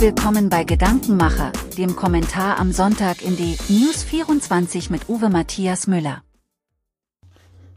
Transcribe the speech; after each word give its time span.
willkommen 0.00 0.48
bei 0.48 0.64
Gedankenmacher, 0.64 1.52
dem 1.76 1.94
Kommentar 1.94 2.58
am 2.58 2.72
Sonntag 2.72 3.20
in 3.20 3.36
die 3.36 3.58
News 3.68 4.02
24 4.02 4.88
mit 4.88 5.10
Uwe 5.10 5.28
Matthias 5.28 5.86
Müller. 5.86 6.22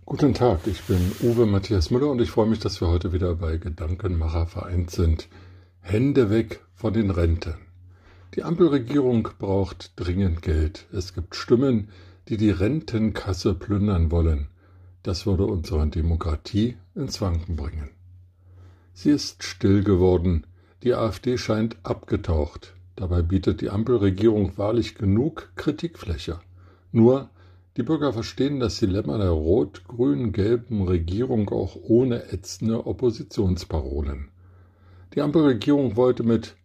Guten 0.06 0.34
Tag, 0.34 0.66
ich 0.66 0.84
bin 0.84 1.12
Uwe 1.22 1.46
Matthias 1.46 1.92
Müller 1.92 2.10
und 2.10 2.22
ich 2.22 2.32
freue 2.32 2.48
mich, 2.48 2.60
dass 2.60 2.80
wir 2.80 2.88
heute 2.88 3.12
wieder 3.12 3.36
bei 3.36 3.58
Gedankenmacher 3.58 4.48
vereint 4.48 4.90
sind. 4.90 5.28
Hände 5.82 6.30
weg 6.30 6.64
von 6.74 6.94
den 6.94 7.10
Renten. 7.10 7.56
Die 8.36 8.44
Ampelregierung 8.44 9.28
braucht 9.38 9.92
dringend 9.98 10.42
Geld. 10.42 10.86
Es 10.94 11.14
gibt 11.14 11.36
Stimmen, 11.36 11.90
die 12.30 12.38
die 12.38 12.52
Rentenkasse 12.52 13.54
plündern 13.54 14.12
wollen. 14.12 14.48
Das 15.04 15.26
würde 15.26 15.46
unsere 15.46 15.86
Demokratie 15.88 16.78
ins 16.96 17.20
Wanken 17.20 17.58
bringen. 17.58 17.90
Sie 18.94 19.10
ist 19.10 19.44
still 19.44 19.84
geworden. 19.84 20.48
Die 20.84 20.94
AfD 20.94 21.38
scheint 21.38 21.78
abgetaucht. 21.84 22.74
Dabei 22.98 23.22
bietet 23.22 23.62
die 23.62 23.70
Ampelregierung 23.70 24.58
wahrlich 24.58 24.96
genug 24.96 25.54
Kritikfläche. 25.56 26.42
Nur 26.92 27.30
die 27.78 27.84
Bürger 27.84 28.12
verstehen 28.12 28.60
das 28.60 28.80
Dilemma 28.80 29.18
der 29.18 29.30
rot-grün-gelben 29.30 30.82
Regierung 30.82 31.48
auch 31.52 31.78
ohne 31.82 32.34
ätzende 32.34 32.86
Oppositionsparolen. 32.86 34.28
Die 35.16 35.22
Ampelregierung 35.22 35.96
wollte 35.96 36.24
mit 36.24 36.58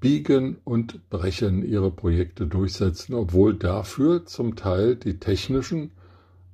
Biegen 0.00 0.56
und 0.64 1.10
Brechen 1.10 1.68
ihre 1.68 1.90
Projekte 1.90 2.46
durchsetzen, 2.46 3.12
obwohl 3.12 3.54
dafür 3.54 4.24
zum 4.24 4.56
Teil 4.56 4.96
die 4.96 5.18
technischen 5.18 5.90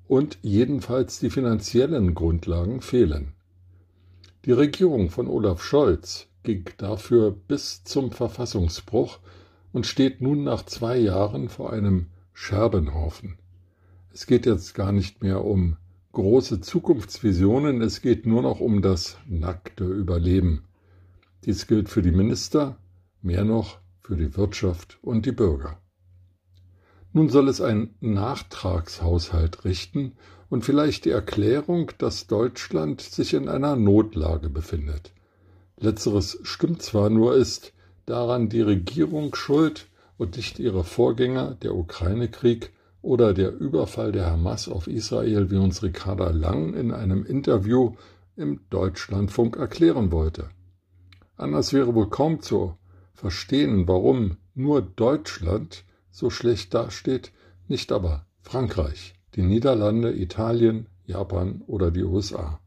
und 0.08 0.38
jedenfalls 0.42 1.20
die 1.20 1.30
finanziellen 1.30 2.14
Grundlagen 2.14 2.80
fehlen. 2.80 3.32
Die 4.44 4.52
Regierung 4.52 5.08
von 5.08 5.28
Olaf 5.28 5.62
Scholz 5.62 6.26
ging 6.42 6.64
dafür 6.76 7.30
bis 7.30 7.84
zum 7.84 8.10
Verfassungsbruch 8.10 9.18
und 9.72 9.86
steht 9.86 10.20
nun 10.20 10.44
nach 10.44 10.64
zwei 10.64 10.98
Jahren 10.98 11.48
vor 11.48 11.72
einem 11.72 12.06
Scherbenhaufen. 12.32 13.38
Es 14.12 14.26
geht 14.26 14.46
jetzt 14.46 14.74
gar 14.74 14.92
nicht 14.92 15.22
mehr 15.22 15.44
um 15.44 15.76
große 16.12 16.60
Zukunftsvisionen, 16.60 17.80
es 17.80 18.02
geht 18.02 18.26
nur 18.26 18.42
noch 18.42 18.60
um 18.60 18.82
das 18.82 19.16
nackte 19.26 19.84
Überleben. 19.84 20.64
Dies 21.44 21.66
gilt 21.66 21.88
für 21.88 22.02
die 22.02 22.12
Minister, 22.12 22.76
mehr 23.22 23.44
noch 23.44 23.78
für 24.00 24.16
die 24.16 24.36
Wirtschaft 24.36 24.98
und 25.02 25.24
die 25.24 25.32
Bürger. 25.32 25.78
Nun 27.14 27.28
soll 27.28 27.48
es 27.48 27.60
einen 27.60 27.94
Nachtragshaushalt 28.00 29.64
richten 29.64 30.12
und 30.50 30.64
vielleicht 30.64 31.04
die 31.04 31.10
Erklärung, 31.10 31.92
dass 31.98 32.26
Deutschland 32.26 33.00
sich 33.00 33.34
in 33.34 33.48
einer 33.48 33.76
Notlage 33.76 34.50
befindet. 34.50 35.12
Letzteres 35.82 36.38
stimmt 36.44 36.80
zwar, 36.80 37.10
nur 37.10 37.34
ist 37.34 37.72
daran 38.06 38.48
die 38.48 38.60
Regierung 38.60 39.34
schuld 39.34 39.88
und 40.16 40.36
nicht 40.36 40.60
ihre 40.60 40.84
Vorgänger, 40.84 41.56
der 41.56 41.74
Ukraine-Krieg 41.74 42.72
oder 43.02 43.34
der 43.34 43.52
Überfall 43.52 44.12
der 44.12 44.30
Hamas 44.30 44.68
auf 44.68 44.86
Israel, 44.86 45.50
wie 45.50 45.56
uns 45.56 45.82
Ricarda 45.82 46.30
Lang 46.30 46.74
in 46.74 46.92
einem 46.92 47.26
Interview 47.26 47.96
im 48.36 48.60
Deutschlandfunk 48.70 49.56
erklären 49.56 50.12
wollte. 50.12 50.50
Anders 51.36 51.72
wäre 51.72 51.96
wohl 51.96 52.08
kaum 52.08 52.40
zu 52.40 52.76
verstehen, 53.12 53.88
warum 53.88 54.36
nur 54.54 54.82
Deutschland 54.82 55.84
so 56.12 56.30
schlecht 56.30 56.74
dasteht, 56.74 57.32
nicht 57.66 57.90
aber 57.90 58.26
Frankreich, 58.42 59.14
die 59.34 59.42
Niederlande, 59.42 60.12
Italien, 60.12 60.86
Japan 61.06 61.62
oder 61.66 61.90
die 61.90 62.04
USA. 62.04 62.61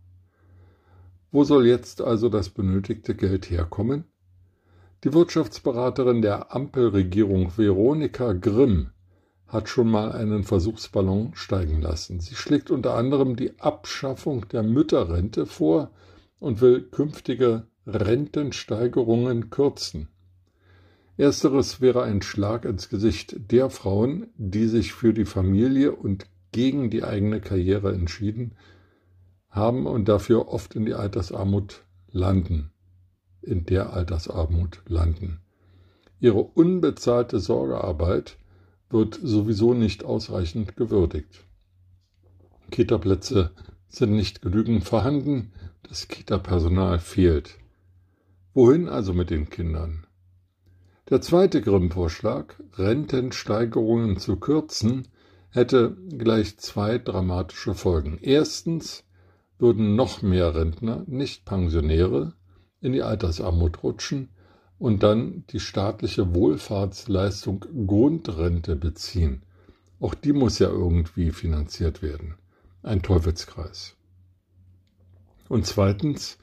Wo 1.35 1.43
soll 1.43 1.67
jetzt 1.67 1.99
also 1.99 2.29
das 2.29 2.47
benötigte 2.47 3.13
Geld 3.13 3.49
herkommen? 3.49 4.05
Die 5.03 5.11
Wirtschaftsberaterin 5.11 6.21
der 6.21 6.55
Ampelregierung 6.55 7.57
Veronika 7.57 8.31
Grimm 8.31 8.91
hat 9.45 9.67
schon 9.67 9.91
mal 9.91 10.13
einen 10.13 10.45
Versuchsballon 10.45 11.35
steigen 11.35 11.81
lassen. 11.81 12.21
Sie 12.21 12.35
schlägt 12.35 12.71
unter 12.71 12.93
anderem 12.93 13.35
die 13.35 13.59
Abschaffung 13.59 14.47
der 14.47 14.63
Mütterrente 14.63 15.45
vor 15.45 15.91
und 16.39 16.61
will 16.61 16.83
künftige 16.83 17.67
Rentensteigerungen 17.85 19.49
kürzen. 19.49 20.07
Ersteres 21.17 21.81
wäre 21.81 22.03
ein 22.03 22.21
Schlag 22.21 22.63
ins 22.63 22.87
Gesicht 22.87 23.51
der 23.51 23.69
Frauen, 23.69 24.27
die 24.37 24.67
sich 24.67 24.93
für 24.93 25.13
die 25.13 25.25
Familie 25.25 25.91
und 25.91 26.27
gegen 26.53 26.89
die 26.89 27.03
eigene 27.03 27.41
Karriere 27.41 27.93
entschieden 27.93 28.53
haben 29.55 29.87
und 29.87 30.07
dafür 30.07 30.49
oft 30.49 30.75
in 30.75 30.85
die 30.85 30.93
Altersarmut 30.93 31.83
landen, 32.11 32.71
in 33.41 33.65
der 33.65 33.93
Altersarmut 33.93 34.81
landen. 34.87 35.41
Ihre 36.19 36.41
unbezahlte 36.41 37.39
Sorgearbeit 37.39 38.37
wird 38.89 39.19
sowieso 39.21 39.73
nicht 39.73 40.03
ausreichend 40.03 40.75
gewürdigt. 40.75 41.45
Kita-Plätze 42.71 43.51
sind 43.87 44.13
nicht 44.13 44.41
genügend 44.41 44.83
vorhanden, 44.83 45.51
das 45.83 46.07
Kita-Personal 46.07 46.99
fehlt. 46.99 47.57
Wohin 48.53 48.89
also 48.89 49.13
mit 49.13 49.29
den 49.29 49.49
Kindern? 49.49 50.05
Der 51.09 51.21
zweite 51.21 51.61
Grimm-Vorschlag, 51.61 52.55
Rentensteigerungen 52.73 54.17
zu 54.17 54.37
kürzen, 54.37 55.07
hätte 55.49 55.95
gleich 56.09 56.57
zwei 56.57 56.97
dramatische 56.97 57.75
Folgen. 57.75 58.17
Erstens 58.21 59.04
würden 59.57 59.95
noch 59.95 60.21
mehr 60.21 60.55
Rentner, 60.55 61.03
nicht 61.07 61.45
Pensionäre, 61.45 62.33
in 62.81 62.93
die 62.93 63.03
Altersarmut 63.03 63.83
rutschen 63.83 64.29
und 64.77 65.03
dann 65.03 65.45
die 65.49 65.59
staatliche 65.59 66.35
Wohlfahrtsleistung 66.35 67.65
Grundrente 67.87 68.75
beziehen. 68.75 69.43
Auch 69.99 70.13
die 70.13 70.33
muss 70.33 70.59
ja 70.59 70.67
irgendwie 70.67 71.31
finanziert 71.31 72.01
werden. 72.01 72.35
Ein 72.83 73.01
Teufelskreis. 73.01 73.95
Und 75.47 75.65
zweitens 75.65 76.37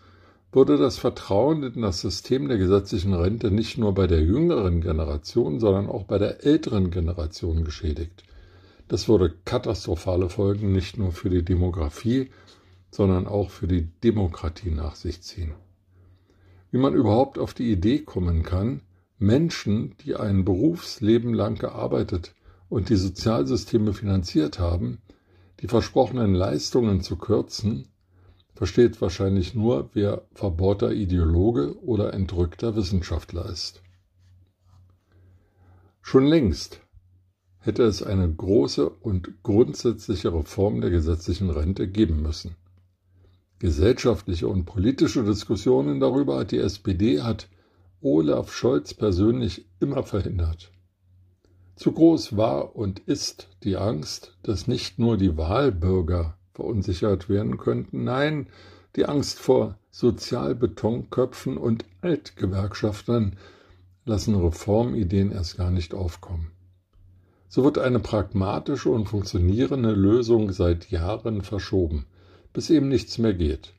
wurde 0.53 0.77
das 0.77 0.99
Vertrauen 0.99 1.63
in 1.63 1.83
das 1.83 2.01
System 2.01 2.49
der 2.49 2.59
gesetzlichen 2.59 3.15
Rente 3.15 3.51
nicht 3.51 3.79
nur 3.79 3.95
bei 3.95 4.07
der 4.07 4.23
jüngeren 4.23 4.81
Generation, 4.81 5.61
sondern 5.61 5.89
auch 5.89 6.05
bei 6.05 6.19
der 6.19 6.45
älteren 6.45 6.91
Generation 6.91 7.65
geschädigt. 7.65 8.25
Das 8.89 9.09
würde 9.09 9.35
katastrophale 9.45 10.29
Folgen 10.29 10.73
nicht 10.73 10.99
nur 10.99 11.13
für 11.13 11.31
die 11.31 11.45
Demografie, 11.45 12.31
sondern 12.93 13.27
auch 13.27 13.51
für 13.51 13.67
die 13.67 13.89
Demokratie 14.05 14.71
nach 14.71 14.95
sich 14.95 15.23
ziehen. 15.23 15.55
Wie 16.71 16.79
man 16.79 16.95
überhaupt 16.95 17.39
auf 17.39 17.55
die 17.55 17.73
Idee 17.73 18.01
kommen 18.01 18.43
kann, 18.45 18.83
Menschen, 19.19 19.95
die 20.05 20.15
ein 20.15 20.45
Berufsleben 20.45 21.33
lang 21.33 21.59
gearbeitet 21.59 22.35
und 22.69 22.91
die 22.91 22.97
Sozialsysteme 22.97 23.95
finanziert 23.95 24.59
haben, 24.59 24.99
die 25.61 25.69
versprochenen 25.69 26.35
Leistungen 26.35 27.01
zu 27.01 27.17
kürzen, 27.17 27.89
versteht 28.55 29.01
wahrscheinlich 29.01 29.55
nur, 29.55 29.91
wer 29.95 30.27
verbohrter 30.33 30.93
Ideologe 30.93 31.81
oder 31.83 32.13
entrückter 32.13 32.77
Wissenschaftler 32.77 33.47
ist. 33.47 33.83
Schon 36.03 36.27
längst 36.27 36.81
hätte 37.59 37.85
es 37.85 38.03
eine 38.03 38.31
große 38.31 38.89
und 38.89 39.43
grundsätzliche 39.43 40.35
Reform 40.35 40.81
der 40.81 40.91
gesetzlichen 40.91 41.49
Rente 41.49 41.89
geben 41.89 42.21
müssen. 42.23 42.57
Gesellschaftliche 43.63 44.49
und 44.49 44.65
politische 44.65 45.23
Diskussionen 45.23 46.01
darüber 46.01 46.45
die 46.45 46.59
SPD, 46.59 47.23
hat 47.23 47.49
Olaf 48.01 48.53
Scholz 48.53 48.93
persönlich 48.93 49.67
immer 49.79 50.03
verhindert. 50.03 50.73
Zu 51.77 51.93
groß 51.93 52.37
war 52.37 52.75
und 52.75 52.99
ist 52.99 53.51
die 53.63 53.77
Angst, 53.77 54.37
dass 54.43 54.67
nicht 54.67 54.99
nur 54.99 55.17
die 55.17 55.37
Wahlbürger 55.37 56.37
verunsichert 56.55 57.29
werden 57.29 57.57
könnten. 57.57 58.03
Nein, 58.03 58.49
die 58.97 59.07
Angst 59.07 59.39
vor 59.39 59.79
Sozialbetonköpfen 59.93 61.57
und 61.57 61.85
Altgewerkschaftern 62.01 63.37
lassen 64.05 64.35
Reformideen 64.35 65.31
erst 65.31 65.59
gar 65.59 65.71
nicht 65.71 65.95
aufkommen. 65.95 66.51
So 67.47 67.63
wird 67.63 67.79
eine 67.79 68.01
pragmatische 68.01 68.91
und 68.91 69.09
funktionierende 69.09 69.93
Lösung 69.93 70.51
seit 70.51 70.91
Jahren 70.91 71.43
verschoben, 71.43 72.07
bis 72.53 72.71
eben 72.71 72.89
nichts 72.89 73.19
mehr 73.19 73.35
geht. 73.35 73.75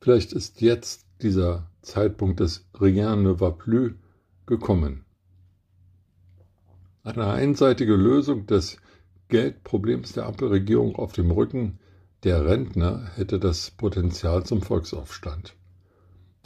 Vielleicht 0.00 0.32
ist 0.32 0.60
jetzt 0.60 1.06
dieser 1.22 1.70
Zeitpunkt 1.82 2.40
des 2.40 2.68
Rien 2.80 3.22
ne 3.22 3.40
va 3.40 3.50
plus 3.50 3.92
gekommen. 4.46 5.04
Eine 7.02 7.26
einseitige 7.28 7.94
Lösung 7.94 8.46
des 8.46 8.76
Geldproblems 9.28 10.12
der 10.12 10.26
Ampelregierung 10.26 10.96
auf 10.96 11.12
dem 11.12 11.30
Rücken 11.30 11.78
der 12.24 12.44
Rentner 12.44 13.10
hätte 13.14 13.38
das 13.38 13.70
Potenzial 13.70 14.44
zum 14.44 14.60
Volksaufstand. 14.60 15.54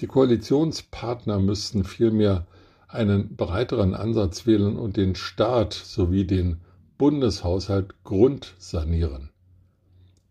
Die 0.00 0.06
Koalitionspartner 0.06 1.41
müssten 1.41 1.82
vielmehr 1.82 2.47
einen 2.87 3.35
breiteren 3.35 3.94
Ansatz 3.94 4.47
wählen 4.47 4.77
und 4.77 4.97
den 4.97 5.17
Staat 5.17 5.73
sowie 5.73 6.25
den 6.25 6.61
Bundeshaushalt 6.97 8.05
grundsanieren. 8.05 9.31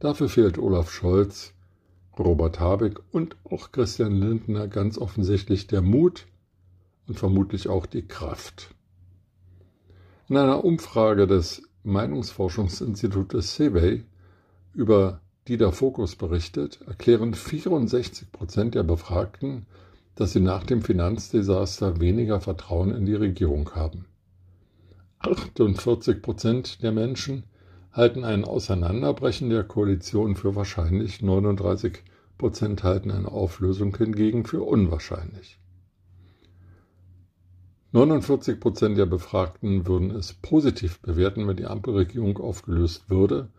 Dafür 0.04 0.28
fehlt 0.28 0.58
Olaf 0.58 0.92
Scholz, 0.92 1.54
Robert 2.20 2.60
Habeck 2.60 3.00
und 3.14 3.38
auch 3.46 3.72
Christian 3.72 4.20
Lindner 4.20 4.68
ganz 4.68 4.98
offensichtlich 4.98 5.66
der 5.68 5.82
Mut 5.82 6.26
und 7.08 7.18
vermutlich 7.18 7.70
auch 7.70 7.86
die 7.86 8.06
Kraft. 8.06 8.76
In 10.28 10.36
einer 10.36 10.66
Umfrage 10.66 11.26
des 11.26 11.62
Meinungsforschungsinstitutes 11.84 13.56
Survey, 13.56 14.04
über 14.74 15.22
die 15.48 15.56
der 15.56 15.72
Fokus 15.72 16.18
berichtet, 16.18 16.82
erklären 16.86 17.34
64 17.34 18.30
Prozent 18.30 18.76
der 18.76 18.84
Befragten, 18.84 19.68
dass 20.16 20.34
sie 20.34 20.42
nach 20.42 20.66
dem 20.66 20.82
Finanzdesaster 20.82 22.02
weniger 22.02 22.42
Vertrauen 22.42 22.92
in 22.92 23.06
die 23.06 23.16
Regierung 23.16 23.74
haben. 23.74 24.04
48 25.20 26.22
Prozent 26.22 26.84
der 26.84 26.92
Menschen 26.92 27.46
halten 27.94 28.24
ein 28.26 28.44
Auseinanderbrechen 28.44 29.50
der 29.50 29.64
Koalition 29.64 30.36
für 30.36 30.56
wahrscheinlich, 30.56 31.22
39 31.22 32.00
Prozent 32.38 32.84
halten 32.84 33.12
eine 33.12 33.32
Auflösung 33.32 33.96
hingegen 33.96 34.46
für 34.46 34.64
unwahrscheinlich. 34.64 35.60
49 37.92 38.60
Prozent 38.60 38.98
der 38.98 39.06
Befragten 39.06 39.86
würden 39.86 40.10
es 40.10 40.34
positiv 40.34 41.00
bewerten, 41.02 41.48
wenn 41.48 41.58
die 41.58 41.68
Ampelregierung 41.68 42.40
aufgelöst 42.40 43.08
würde 43.08 43.50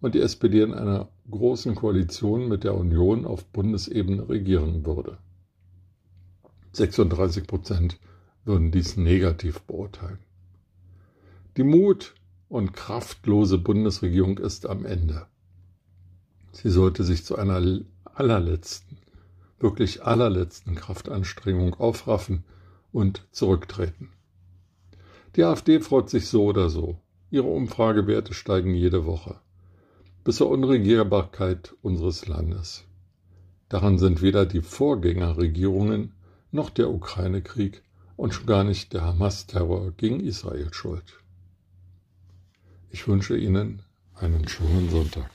und 0.00 0.14
die 0.14 0.20
SPD 0.20 0.62
in 0.62 0.72
einer 0.72 1.10
großen 1.30 1.74
Koalition 1.74 2.48
mit 2.48 2.64
der 2.64 2.74
Union 2.74 3.26
auf 3.26 3.44
Bundesebene 3.44 4.30
regieren 4.30 4.86
würde. 4.86 5.18
36 6.72 7.46
Prozent 7.46 7.98
würden 8.46 8.70
dies 8.70 8.96
negativ 8.96 9.60
beurteilen. 9.60 10.18
Die 11.58 11.62
Mut 11.62 12.14
und 12.52 12.74
kraftlose 12.74 13.56
Bundesregierung 13.56 14.36
ist 14.36 14.66
am 14.66 14.84
Ende. 14.84 15.24
Sie 16.52 16.68
sollte 16.68 17.02
sich 17.02 17.24
zu 17.24 17.36
einer 17.36 17.80
allerletzten, 18.04 18.98
wirklich 19.58 20.04
allerletzten 20.04 20.74
Kraftanstrengung 20.74 21.72
aufraffen 21.72 22.44
und 22.92 23.26
zurücktreten. 23.32 24.10
Die 25.34 25.44
AfD 25.44 25.80
freut 25.80 26.10
sich 26.10 26.28
so 26.28 26.44
oder 26.44 26.68
so. 26.68 26.98
Ihre 27.30 27.48
Umfragewerte 27.48 28.34
steigen 28.34 28.74
jede 28.74 29.06
Woche. 29.06 29.36
Bis 30.22 30.36
zur 30.36 30.50
Unregierbarkeit 30.50 31.74
unseres 31.80 32.28
Landes. 32.28 32.84
Daran 33.70 33.96
sind 33.96 34.20
weder 34.20 34.44
die 34.44 34.60
Vorgängerregierungen 34.60 36.12
noch 36.50 36.68
der 36.68 36.90
Ukraine-Krieg 36.90 37.82
und 38.16 38.34
schon 38.34 38.44
gar 38.44 38.62
nicht 38.62 38.92
der 38.92 39.06
Hamas-Terror 39.06 39.92
gegen 39.92 40.20
Israel 40.20 40.68
schuld. 40.74 41.21
Ich 42.94 43.08
wünsche 43.08 43.38
Ihnen 43.38 43.80
einen 44.16 44.46
schönen 44.46 44.90
Sonntag. 44.90 45.30